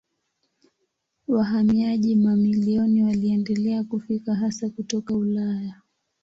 [1.27, 5.75] Wahamiaji mamilioni waliendelea kufika hasa kutoka Ulaya.